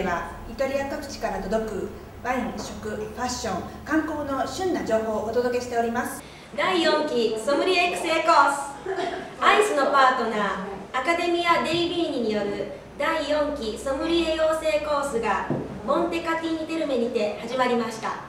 [0.00, 1.88] ではイタリア各地から届く
[2.24, 6.22] ワイン食ファッション観光の旬な情報をお届けしております。
[6.56, 9.44] 第4期ソムリエ育成コース。
[9.44, 15.46] アイスのパートナーアカデミア・デイビーニによる第4期ソムリエ養成コースが
[15.86, 18.24] モンテカティニテルメにて始まりました。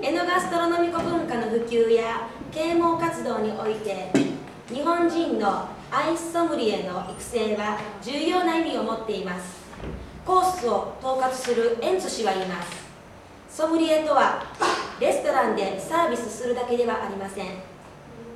[0.00, 4.10] エノガストロノミコ文化の普及や啓蒙活動において
[4.72, 9.61] 日本人のアイスソムリエの育成は重要な意味を持っています。
[10.24, 12.70] コースを統括するエンツ氏は言います。
[13.50, 14.44] ソムリエとは
[15.00, 17.46] レストランでサービスするだけではありません。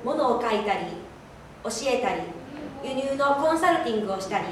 [0.03, 0.79] 物を書いたり
[1.63, 2.21] 教えたり
[2.83, 4.45] 輸入のコンサルティングをしたり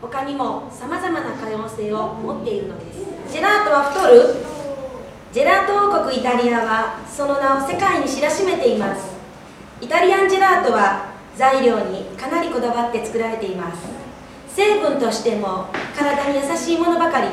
[0.00, 3.32] 他にもさまざまな可能性を持っているのです。
[3.32, 4.34] ジェラートは太る？
[5.32, 9.12] ジェラート王国イタリアはその名を世界に知らしめています。
[9.80, 14.01] イタリアンジェラートは材料にかなりこだわって作られています。
[14.54, 17.28] 成分としても体に優しいものばかり。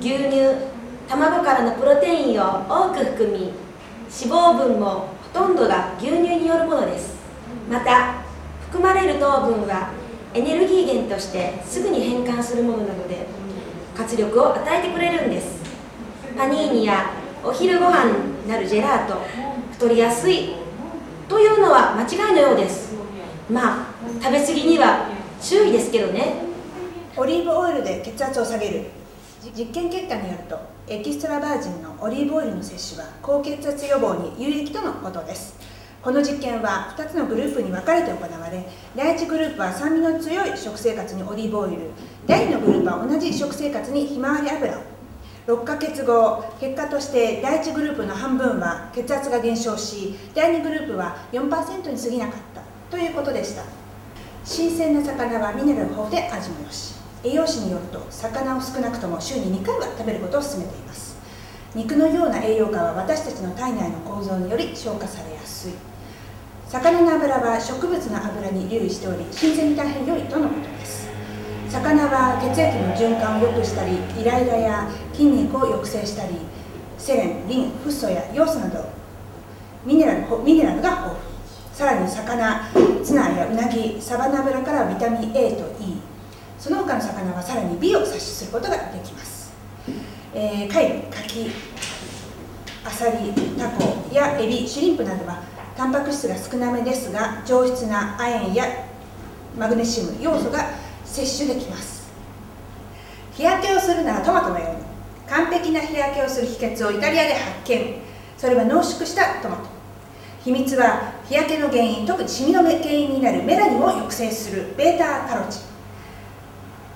[0.00, 0.72] 牛乳
[1.08, 7.14] 卵からのプロテインを多く含み脂肪分もほとんどが牛乳によるものです。
[7.70, 8.22] また
[8.68, 9.90] 含まれる糖分は
[10.34, 13.26] エネルギー源としてすぐに変換するものなので
[13.96, 15.62] 活力を与えてくれるんです。
[16.36, 17.10] パニーニや
[17.44, 18.06] お昼ご飯
[18.42, 19.20] になるジェラート
[19.72, 20.56] 太りやすい
[21.28, 22.92] というのは間違いのようです。
[23.50, 23.86] まあ
[24.20, 25.11] 食べ過ぎには
[25.42, 26.34] 注意ですけどね。
[27.16, 28.84] オリーブオイルで血圧を下げる。
[29.56, 35.58] 実験結果によるとエキストラバージンのオリーブオイルの摂取は高血圧予防に有益とのことです。
[36.00, 38.64] この実験は2つのグループに分かれて行われ
[38.96, 41.90] 第1グループは酸味の強い食生活にオリーブオイル
[42.26, 44.78] 第2のグループは同じ食生活にひまわり油。
[44.78, 44.80] を
[45.48, 52.62] 6ヶ月後結果として第1グループの半分は血圧が減少し第2グループは4%に過ぎなかった。
[52.96, 53.81] ということでした。
[54.44, 56.94] 新鮮な魚はミネラル豊富で味もよし。
[57.24, 61.16] 栄養士によると魚を少なくとも週に2回は食べることを勧めています。
[61.74, 65.72] 肉のような栄養価は私たちの体内の構造により消化されやすい。
[66.68, 71.08] 魚の油は植物の油に留意しており新鮮に大変良いとのことです。
[71.70, 76.34] 魚は血液の循環を良くしたりイライラや筋肉を抑制したり
[76.98, 78.90] セレン、リン、フッ素やヨウ素など
[79.86, 81.31] ミネラルミネラルが豊富。
[81.72, 82.68] さらに魚、
[83.02, 86.00] ツナやウナギ、サバの油からビタミン A と E
[86.58, 89.52] その他の魚はさらに B を摂取することができます、
[90.34, 91.50] えー、貝、カキ、
[92.84, 95.42] アサリ、タコやエビ、シュリンプなどは
[95.76, 98.64] タンパク質が少なめですが上質な亜鉛や
[99.58, 100.70] マグネシウム要素が
[101.04, 102.12] 摂取できます。
[103.34, 104.82] 日焼けをするならトマトのように
[105.26, 107.94] 完璧な日焼けをする秘訣をイタリアで発見。
[108.36, 109.71] それは濃縮したトマト。
[110.44, 115.60] 秘密は日焼けの原因特にシミの原因になるメラニンを抑制するベータカロチ。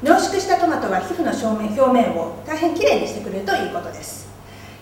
[0.03, 4.27] ン濃縮したトマトは皮膚の表面表面を大変きれいにしてくれるということです。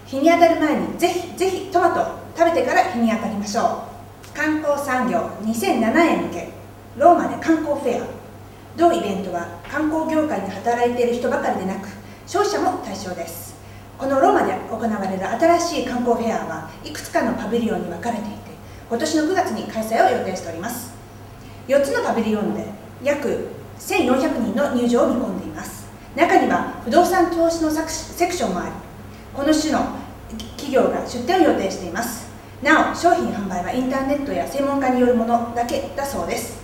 [0.07, 2.05] 日に当たる前にぜひぜひトマトを
[2.37, 3.85] 食べてから日に当たりましょ
[4.33, 4.35] う。
[4.35, 6.49] 観光産業2007へ向け。
[6.97, 8.07] ローマで観光フェア。
[8.79, 11.89] 同イベントは観光業界に働いている人ばかりでなく
[12.27, 13.55] 消費者も対象です。
[13.99, 18.54] このローマで行われる新しい観光フェアはいくつかのパビリオンに分かれていて
[18.95, 20.95] 今年の9月に開催を予定しております。
[21.67, 22.65] 4つのパビリオンで
[23.03, 25.89] 約1400人の入場を見込んでいます。
[26.15, 28.73] 中には不動産投資のセクションもあり
[29.35, 29.81] この種の
[30.57, 32.29] 企業が出店を予定しています。
[32.63, 36.63] なお商品販売はインターネットや専門家によるものだけだそうです。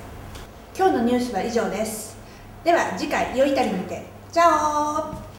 [0.79, 2.17] 今日のニュースは以上です。
[2.63, 4.07] では次回良いたりにて。
[4.31, 5.30] チャオ